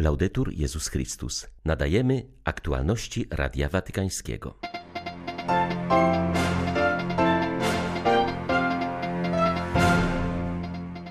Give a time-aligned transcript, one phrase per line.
[0.00, 1.46] Laudetur Jezus Chrystus.
[1.64, 4.54] Nadajemy aktualności Radia Watykańskiego.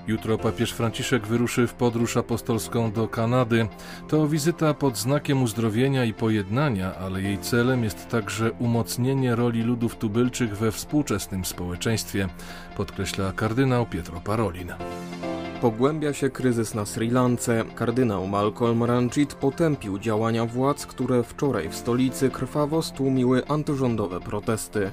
[0.06, 3.68] Jutro papież Franciszek wyruszy w podróż apostolską do Kanady.
[4.08, 9.96] To wizyta pod znakiem uzdrowienia i pojednania, ale jej celem jest także umocnienie roli ludów
[9.96, 12.28] tubylczych we współczesnym społeczeństwie,
[12.76, 14.72] podkreśla kardynał Pietro Parolin.
[15.60, 17.64] Pogłębia się kryzys na Sri Lance.
[17.74, 24.90] Kardynał Malcolm Ranjit potępił działania władz, które wczoraj w stolicy krwawo stłumiły antyrządowe protesty.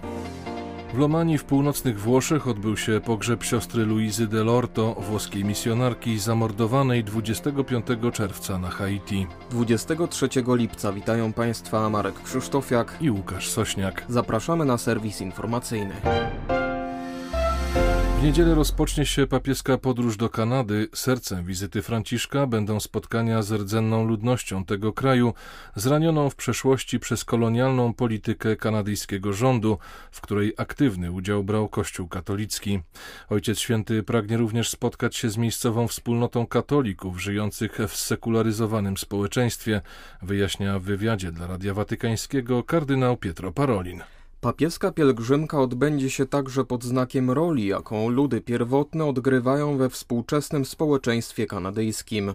[0.94, 7.86] W Lomani w północnych Włoszech odbył się pogrzeb siostry Luizy Delorto, włoskiej misjonarki zamordowanej 25
[8.14, 9.28] czerwca na Haiti.
[9.50, 14.06] 23 lipca witają Państwa Marek Krzysztofiak i Łukasz Sośniak.
[14.10, 15.94] Zapraszamy na serwis informacyjny.
[18.18, 20.88] W niedzielę rozpocznie się papieska podróż do Kanady.
[20.94, 25.34] Sercem wizyty Franciszka będą spotkania z rdzenną ludnością tego kraju,
[25.76, 29.78] zranioną w przeszłości przez kolonialną politykę kanadyjskiego rządu,
[30.12, 32.80] w której aktywny udział brał Kościół katolicki.
[33.30, 39.82] Ojciec Święty pragnie również spotkać się z miejscową wspólnotą katolików żyjących w sekularyzowanym społeczeństwie,
[40.22, 44.04] wyjaśnia w wywiadzie dla Radia Watykańskiego kardynał Pietro Parolin.
[44.42, 51.48] Papieska pielgrzymka odbędzie się także pod znakiem roli, jaką ludy pierwotne odgrywają we współczesnym społeczeństwie
[51.48, 52.34] kanadyjskim.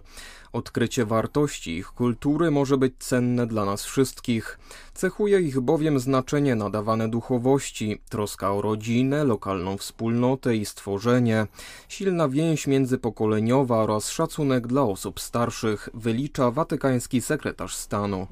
[0.53, 4.59] Odkrycie wartości ich kultury może być cenne dla nas wszystkich.
[4.93, 11.47] Cechuje ich bowiem znaczenie nadawane duchowości, troska o rodzinę, lokalną wspólnotę i stworzenie,
[11.87, 18.27] silna więź międzypokoleniowa oraz szacunek dla osób starszych, wylicza watykański sekretarz stanu.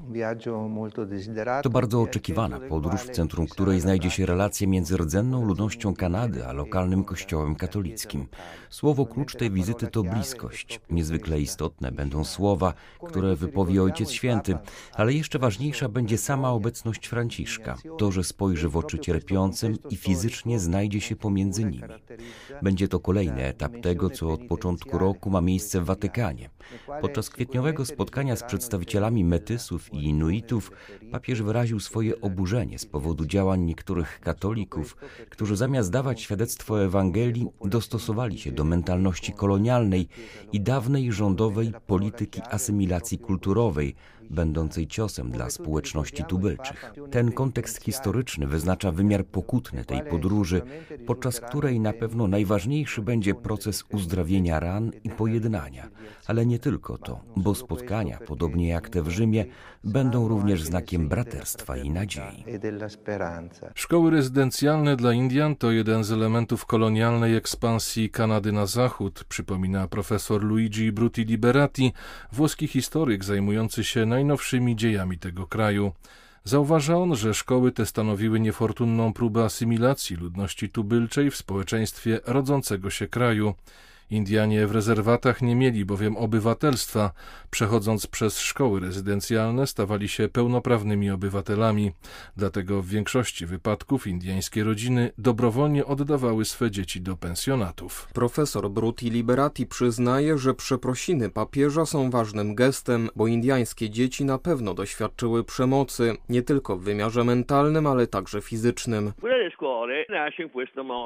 [1.62, 6.52] To bardzo oczekiwana podróż, w centrum której znajdzie się relacja między rdzenną ludnością Kanady a
[6.52, 8.26] lokalnym kościołem katolickim.
[8.70, 10.80] Słowo klucz tej wizyty to bliskość.
[10.90, 12.74] Niezwykle istotne będą będą słowa,
[13.06, 14.56] które wypowie Ojciec Święty,
[14.94, 20.58] ale jeszcze ważniejsza będzie sama obecność Franciszka, to, że spojrzy w oczy cierpiącym i fizycznie
[20.58, 21.82] znajdzie się pomiędzy nimi.
[22.62, 26.50] Będzie to kolejny etap tego, co od początku roku ma miejsce w Watykanie.
[27.00, 30.72] Podczas kwietniowego spotkania z przedstawicielami Metysów i Inuitów
[31.12, 34.96] papież wyraził swoje oburzenie z powodu działań niektórych katolików,
[35.30, 40.08] którzy zamiast dawać świadectwo Ewangelii, dostosowali się do mentalności kolonialnej
[40.52, 42.01] i dawnej rządowej polityki
[42.50, 43.94] asymilacji kulturowej,
[44.30, 46.92] będącej ciosem dla społeczności tubylczych.
[47.10, 50.62] Ten kontekst historyczny wyznacza wymiar pokutny tej podróży,
[51.06, 55.88] podczas której na pewno najważniejszy będzie proces uzdrawienia ran i pojednania,
[56.26, 59.44] ale nie tylko to, bo spotkania, podobnie jak te w Rzymie,
[59.84, 62.44] będą również znakiem braterstwa i nadziei.
[63.74, 70.42] Szkoły rezydencjalne dla Indian to jeden z elementów kolonialnej ekspansji Kanady na zachód, przypomina profesor
[70.44, 71.92] Luigi Bruti Liberati,
[72.32, 75.92] włoski historyk zajmujący się najnowszymi dziejami tego kraju.
[76.44, 83.08] Zauważa on, że szkoły te stanowiły niefortunną próbę asymilacji ludności tubylczej w społeczeństwie rodzącego się
[83.08, 83.54] kraju.
[84.12, 87.12] Indianie w rezerwatach nie mieli bowiem obywatelstwa.
[87.50, 91.92] Przechodząc przez szkoły rezydencjalne, stawali się pełnoprawnymi obywatelami.
[92.36, 98.08] Dlatego w większości wypadków indiańskie rodziny dobrowolnie oddawały swe dzieci do pensjonatów.
[98.14, 104.74] Profesor Bruti Liberati przyznaje, że przeprosiny papieża są ważnym gestem, bo indiańskie dzieci na pewno
[104.74, 109.12] doświadczyły przemocy, nie tylko w wymiarze mentalnym, ale także fizycznym.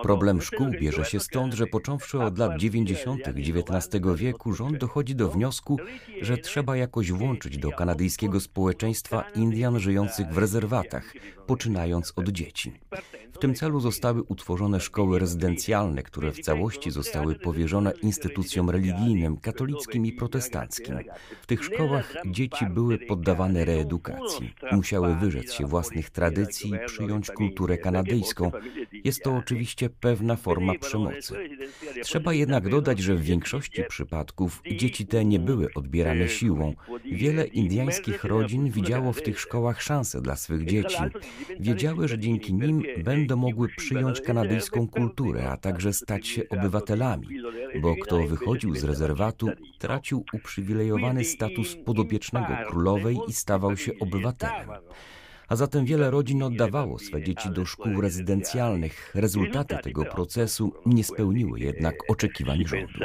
[0.02, 2.95] Problem szkół bierze się stąd, że począwszy od lat 90
[3.36, 5.76] XIX wieku rząd dochodzi do wniosku,
[6.22, 11.12] że trzeba jakoś włączyć do kanadyjskiego społeczeństwa Indian żyjących w rezerwatach,
[11.46, 12.72] poczynając od dzieci.
[13.32, 20.06] W tym celu zostały utworzone szkoły rezydencjalne, które w całości zostały powierzone instytucjom religijnym, katolickim
[20.06, 20.98] i protestanckim.
[21.42, 24.54] W tych szkołach dzieci były poddawane reedukacji.
[24.72, 28.50] Musiały wyrzec się własnych tradycji i przyjąć kulturę kanadyjską.
[29.04, 31.34] Jest to oczywiście pewna forma przemocy.
[32.02, 36.74] Trzeba jednak dodać, że w większości przypadków dzieci te nie były odbierane siłą.
[37.12, 41.02] Wiele indyjskich rodzin widziało w tych szkołach szansę dla swych dzieci.
[41.60, 47.26] Wiedziały, że dzięki nim będą mogły przyjąć kanadyjską kulturę, a także stać się obywatelami,
[47.80, 54.68] bo kto wychodził z rezerwatu, tracił uprzywilejowany status podopiecznego królowej i stawał się obywatelem
[55.48, 59.12] a zatem wiele rodzin oddawało swe dzieci do szkół rezydencjalnych.
[59.14, 62.98] Rezultaty tego procesu nie spełniły jednak oczekiwań rządu.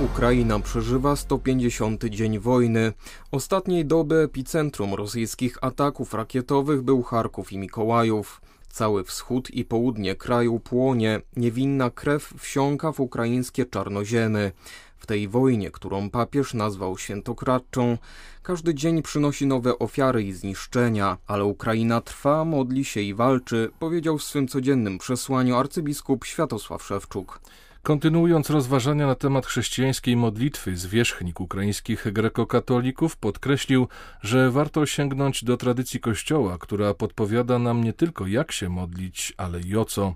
[0.00, 2.92] Ukraina przeżywa 150 dzień wojny.
[3.32, 8.40] Ostatniej doby epicentrum rosyjskich ataków rakietowych był Charków i Mikołajów.
[8.68, 14.52] Cały wschód i południe kraju płonie, niewinna krew wsiąka w ukraińskie czarnoziemy.
[14.98, 17.98] W tej wojnie, którą papież nazwał świętokradczą,
[18.42, 24.18] każdy dzień przynosi nowe ofiary i zniszczenia, ale Ukraina trwa, modli się i walczy, powiedział
[24.18, 27.40] w swym codziennym przesłaniu arcybiskup Światosław Szewczuk.
[27.82, 33.88] Kontynuując rozważania na temat chrześcijańskiej modlitwy, zwierzchnik ukraińskich grekokatolików podkreślił,
[34.22, 39.60] że warto sięgnąć do tradycji Kościoła, która podpowiada nam nie tylko jak się modlić, ale
[39.60, 40.14] i o co.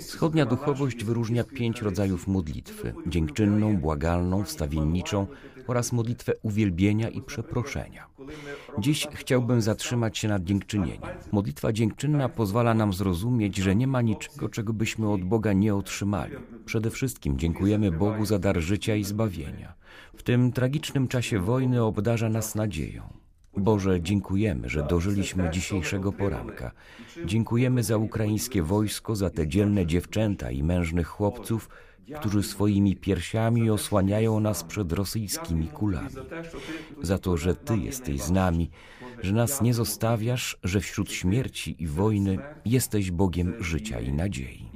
[0.00, 5.26] Wschodnia duchowość wyróżnia pięć rodzajów modlitwy: dziękczynną, błagalną, wstawienniczą
[5.66, 8.06] oraz modlitwę uwielbienia i przeproszenia.
[8.78, 11.00] Dziś chciałbym zatrzymać się nad dziękczynieniem.
[11.32, 16.36] Modlitwa dziękczynna pozwala nam zrozumieć, że nie ma niczego, czego byśmy od Boga nie otrzymali.
[16.64, 19.74] Przede wszystkim dziękujemy Bogu za dar życia i zbawienia.
[20.16, 23.02] W tym tragicznym czasie wojny obdarza nas nadzieją.
[23.56, 26.70] Boże, dziękujemy, że dożyliśmy dzisiejszego poranka.
[27.24, 31.68] Dziękujemy za ukraińskie wojsko, za te dzielne dziewczęta i mężnych chłopców,
[32.14, 36.08] którzy swoimi piersiami osłaniają nas przed rosyjskimi kulami.
[37.02, 38.70] Za to, że Ty jesteś z nami,
[39.22, 44.70] że nas nie zostawiasz, że wśród śmierci i wojny jesteś Bogiem życia i nadziei.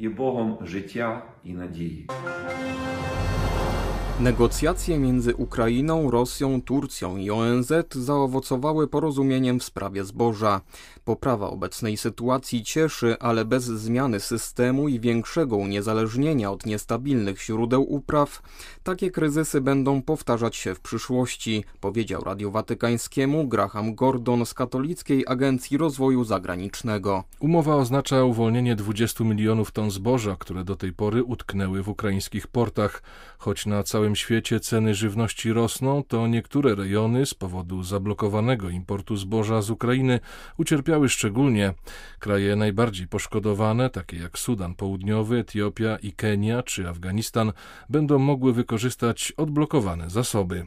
[4.20, 10.60] Negocjacje między Ukrainą, Rosją, Turcją i ONZ zaowocowały porozumieniem w sprawie zboża.
[11.04, 18.42] Poprawa obecnej sytuacji cieszy, ale bez zmiany systemu i większego uniezależnienia od niestabilnych źródeł upraw,
[18.82, 25.76] takie kryzysy będą powtarzać się w przyszłości, powiedział Radiu Watykańskiemu Graham Gordon z Katolickiej Agencji
[25.76, 27.24] Rozwoju Zagranicznego.
[27.38, 33.02] Umowa oznacza uwolnienie 20 milionów ton zboża, które do tej pory utknęły w ukraińskich portach.
[33.38, 39.62] Choć na całym świecie ceny żywności rosną, to niektóre rejony z powodu zablokowanego importu zboża
[39.62, 40.20] z Ukrainy
[40.58, 41.74] ucierpiały szczególnie.
[42.18, 47.52] Kraje najbardziej poszkodowane, takie jak Sudan Południowy, Etiopia i Kenia czy Afganistan,
[47.88, 50.64] będą mogły wykorzystać odblokowane zasoby.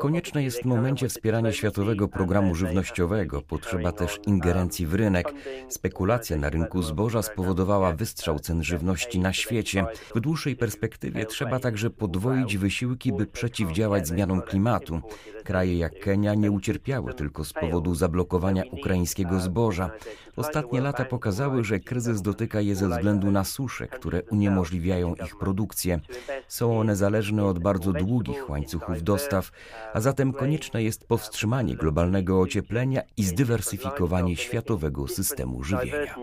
[0.00, 3.42] Konieczne jest w momencie wspieranie światowego programu żywnościowego.
[3.42, 5.32] Potrzeba też ingerencji w rynek.
[5.68, 9.84] Spekulacja na rynku zboża spowodowała wystrzał cen żywności na świecie.
[10.14, 15.00] W dłuższej perspektywie trzeba także podwoić wysiłki, by przeciwdziałać zmianom klimatu.
[15.44, 19.90] Kraje jak Kenia nie ucierpiały tylko z powodu zablokowania ukraińskiego zboża.
[20.36, 26.00] Ostatnie lata pokazały, że kryzys dotyka je ze względu na susze, które uniemożliwiają ich produkcję.
[26.48, 29.50] Są one zależne od bardzo długich łańcuchów dostaw,
[29.94, 36.14] a zatem konieczne jest powstrzymanie globalnego ocieplenia i zdywersyfikowanie światowego systemu żywienia.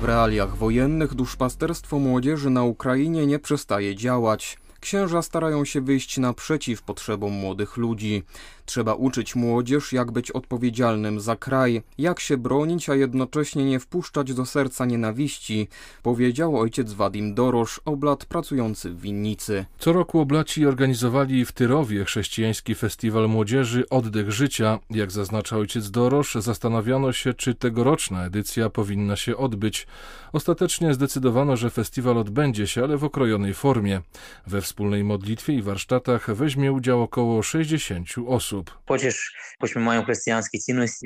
[0.00, 4.63] W realiach wojennych duszpasterstwo młodzieży na Ukrainie nie przestaje działać.
[4.84, 8.22] Księża starają się wyjść naprzeciw potrzebom młodych ludzi.
[8.66, 14.34] Trzeba uczyć młodzież, jak być odpowiedzialnym za kraj, jak się bronić, a jednocześnie nie wpuszczać
[14.34, 15.68] do serca nienawiści,
[16.02, 19.64] powiedział ojciec Wadim Dorosz, oblat pracujący w winnicy.
[19.78, 24.78] Co roku oblaci organizowali w Tyrowie chrześcijański festiwal młodzieży Oddech Życia.
[24.90, 29.86] Jak zaznacza ojciec Dorosz, zastanawiano się, czy tegoroczna edycja powinna się odbyć.
[30.32, 34.00] Ostatecznie zdecydowano, że festiwal odbędzie się, ale w okrojonej formie.
[34.46, 38.78] We wspólnej modlitwie i warsztatach weźmie udział około 60 osób.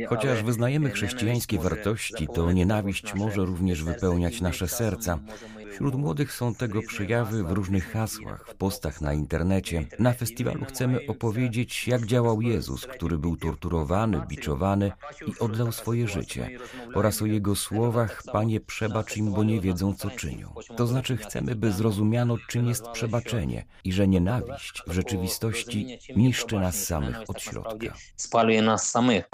[0.09, 5.19] Chociaż wyznajemy chrześcijańskie wartości, to nienawiść może również wypełniać nasze serca.
[5.73, 9.85] Wśród młodych są tego przejawy w różnych hasłach, w postach na internecie.
[9.99, 14.93] Na festiwalu chcemy opowiedzieć, jak działał Jezus, który był torturowany, biczowany
[15.27, 16.51] i oddał swoje życie,
[16.95, 20.55] oraz o Jego słowach: Panie, przebacz im, bo nie wiedzą, co czynią.
[20.77, 26.85] To znaczy, chcemy, by zrozumiano, czym jest przebaczenie i że nienawiść w rzeczywistości niszczy nas
[26.85, 27.95] samych od środka.
[28.17, 29.25] Spaluje nas samych.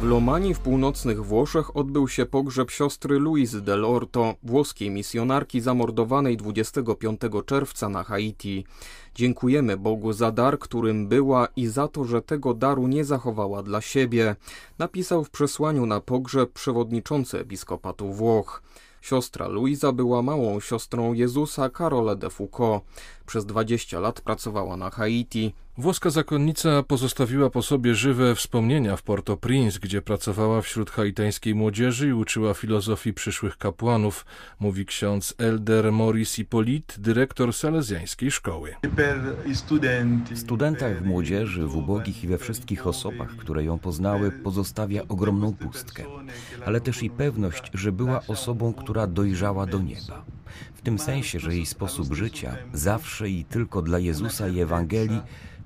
[0.00, 6.36] W Lomani w północnych Włoszech odbył się pogrzeb siostry Louise del Orto, włoskiej misjonarki zamordowanej
[6.36, 8.64] 25 czerwca na Haiti.
[9.14, 13.80] Dziękujemy Bogu za dar, którym była i za to, że tego daru nie zachowała dla
[13.80, 14.36] siebie,
[14.78, 18.62] napisał w przesłaniu na pogrzeb przewodniczący episkopatu Włoch.
[19.00, 22.84] Siostra Luisa była małą siostrą Jezusa Carole de Foucault.
[23.26, 25.54] Przez 20 lat pracowała na Haiti.
[25.78, 32.12] Włoska zakonnica pozostawiła po sobie żywe wspomnienia w Port-au-Prince, gdzie pracowała wśród haitańskiej młodzieży i
[32.12, 34.26] uczyła filozofii przyszłych kapłanów,
[34.60, 38.74] mówi ksiądz Elder Maurice Hippolyte, dyrektor salezjańskiej szkoły.
[40.30, 45.54] W studentach, w młodzieży, w ubogich i we wszystkich osobach, które ją poznały, pozostawia ogromną
[45.54, 46.04] pustkę,
[46.66, 50.24] ale też i pewność, że była osobą, która dojrzała do nieba.
[50.74, 55.20] W tym sensie, że jej sposób życia, zawsze i tylko dla Jezusa i Ewangelii,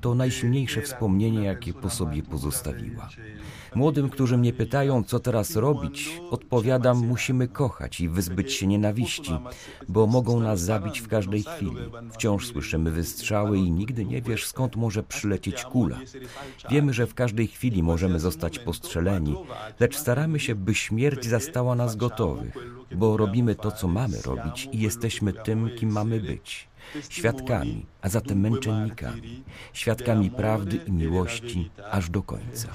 [0.04, 3.08] to najsilniejsze wspomnienie, jakie po sobie pozostawiła.
[3.74, 9.32] Młodym, którzy mnie pytają, co teraz robić, odpowiadam, musimy kochać i wyzbyć się nienawiści,
[9.88, 11.76] bo mogą nas zabić w każdej chwili.
[12.12, 15.98] Wciąż słyszymy wystrzały i nigdy nie wiesz, skąd może przylecieć kula.
[16.70, 19.36] Wiemy, że w każdej chwili możemy zostać postrzeleni,
[19.80, 22.56] lecz staramy się, by śmierć zastała nas gotowych,
[22.96, 26.73] bo robimy to, co mamy robić i jesteśmy tym, kim mamy być
[27.08, 32.68] świadkami, a zatem męczennikami, świadkami prawdy i miłości aż do końca.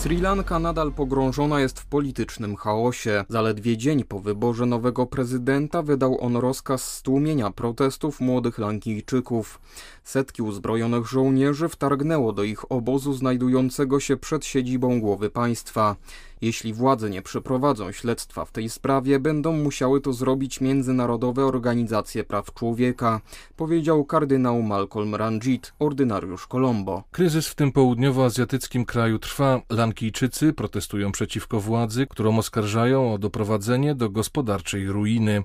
[0.00, 3.24] Sri Lanka nadal pogrążona jest w politycznym chaosie.
[3.28, 9.60] Zaledwie dzień po wyborze nowego prezydenta wydał on rozkaz stłumienia protestów młodych Lankijczyków.
[10.04, 15.96] Setki uzbrojonych żołnierzy wtargnęło do ich obozu znajdującego się przed siedzibą głowy państwa.
[16.42, 22.54] Jeśli władze nie przeprowadzą śledztwa w tej sprawie, będą musiały to zrobić międzynarodowe organizacje praw
[22.54, 23.20] człowieka,
[23.56, 27.02] powiedział kardynał Malcolm Ranjit, ordynariusz Colombo.
[27.10, 29.60] Kryzys w tym południowoazjatyckim kraju trwa.
[29.70, 35.42] Lankijczycy protestują przeciwko władzy, którą oskarżają o doprowadzenie do gospodarczej ruiny.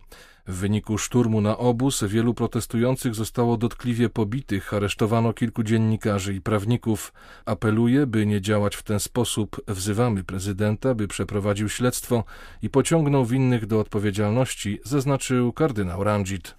[0.47, 7.13] W wyniku szturmu na obóz wielu protestujących zostało dotkliwie pobitych, aresztowano kilku dziennikarzy i prawników.
[7.45, 9.61] Apeluje, by nie działać w ten sposób.
[9.67, 12.23] Wzywamy prezydenta, by przeprowadził śledztwo
[12.61, 16.55] i pociągnął winnych do odpowiedzialności, zaznaczył kardynał Ranjit.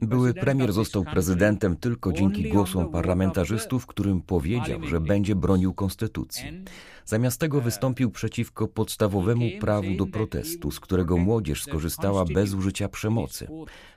[0.00, 6.64] Były premier został prezydentem tylko dzięki głosom parlamentarzystów, którym powiedział, że będzie bronił konstytucji.
[7.10, 13.48] Zamiast tego wystąpił przeciwko podstawowemu prawu do protestu, z którego młodzież skorzystała bez użycia przemocy.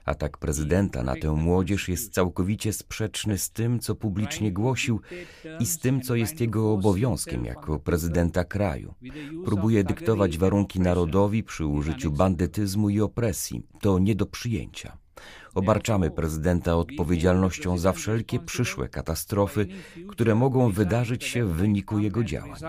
[0.04, 5.00] Atak prezydenta na tę młodzież jest całkowicie sprzeczny z tym, co publicznie głosił
[5.60, 8.94] i z tym, co jest jego obowiązkiem jako prezydenta kraju.
[9.44, 13.66] Próbuje dyktować warunki narodowi przy użyciu bandytyzmu i opresji.
[13.80, 15.03] To nie do przyjęcia.
[15.54, 19.66] Obarczamy prezydenta odpowiedzialnością za wszelkie przyszłe katastrofy,
[20.08, 22.60] które mogą wydarzyć się w wyniku jego działań.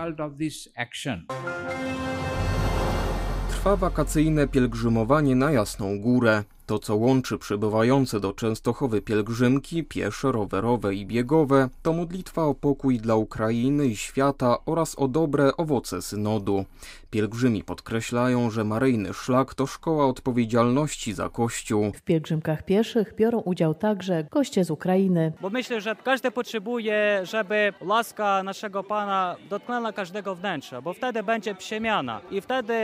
[3.48, 6.44] Trwa wakacyjne pielgrzymowanie na Jasną Górę.
[6.66, 12.98] To, co łączy przybywające do Częstochowy pielgrzymki, piesze, rowerowe i biegowe, to modlitwa o pokój
[12.98, 16.64] dla Ukrainy i świata oraz o dobre owoce synodu.
[17.10, 21.92] Pielgrzymi podkreślają, że maryjny szlak to szkoła odpowiedzialności za Kościół.
[21.92, 25.32] W pielgrzymkach pieszych biorą udział także goście z Ukrainy.
[25.40, 31.54] Bo myślę, że każdy potrzebuje, żeby łaska naszego Pana dotknęła każdego wnętrza, bo wtedy będzie
[31.54, 32.74] przemiana i wtedy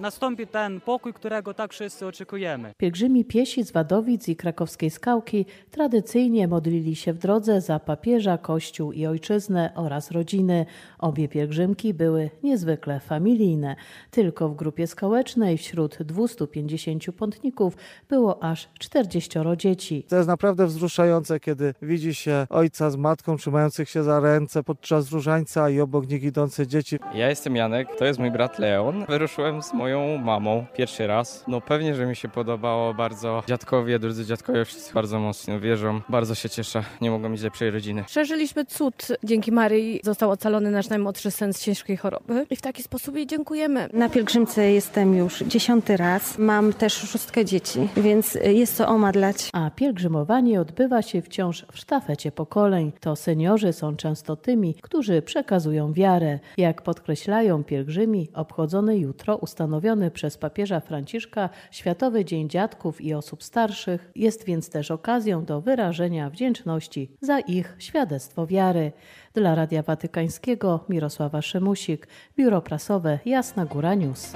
[0.00, 2.72] nastąpi ten pokój, którego tak wszyscy oczekujemy.
[2.78, 8.92] Pielgrzymi piesi z Wadowic i krakowskiej Skałki tradycyjnie modlili się w drodze za papieża, Kościół
[8.92, 10.66] i ojczyznę oraz rodziny.
[10.98, 13.76] Obie pielgrzymki były niezwykle familijne.
[14.10, 17.76] Tylko w grupie skałecznej wśród 250 pątników
[18.08, 20.04] było aż 40 dzieci.
[20.08, 25.12] To jest naprawdę wzruszające, kiedy widzi się ojca z matką trzymających się za ręce podczas
[25.12, 26.98] różańca i obok nich idące dzieci.
[27.14, 29.04] Ja jestem Janek, to jest mój brat Leon.
[29.08, 31.44] Wyruszyłem z moją mamą pierwszy raz.
[31.48, 33.05] No pewnie, że mi się podobało bardzo.
[33.48, 36.00] Dziadkowie, drudzy dziadkowie wszyscy bardzo mocno wierzą.
[36.08, 36.84] Bardzo się cieszę.
[37.00, 38.04] Nie mogą mieć lepszej rodziny.
[38.06, 39.08] Przeżyliśmy cud.
[39.24, 43.26] Dzięki Maryi został ocalony nasz najmłodszy syn z ciężkiej choroby i w taki sposób jej
[43.26, 43.88] dziękujemy.
[43.92, 46.38] Na pielgrzymce jestem już dziesiąty raz.
[46.38, 49.50] Mam też szóstkę dzieci, więc jest co omadlać.
[49.52, 52.92] A pielgrzymowanie odbywa się wciąż w sztafecie pokoleń.
[53.00, 56.38] To seniorzy są często tymi, którzy przekazują wiarę.
[56.56, 64.10] Jak podkreślają pielgrzymi, obchodzony jutro ustanowiony przez papieża Franciszka Światowy Dzień Dziadków i Osób Starszych
[64.14, 68.92] jest więc też okazją do wyrażenia wdzięczności za ich świadectwo wiary.
[69.34, 74.32] Dla Radia Watykańskiego Mirosława Szymusik, Biuro Prasowe Jasna Góra News.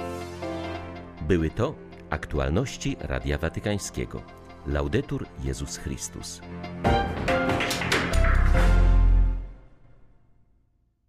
[1.27, 1.75] Były to
[2.09, 4.21] aktualności Radia Watykańskiego.
[4.67, 6.41] Laudetur Jezus Chrystus.